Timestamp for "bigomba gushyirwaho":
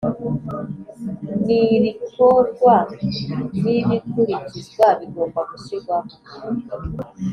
4.99-6.13